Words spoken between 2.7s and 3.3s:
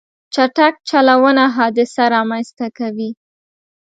کوي.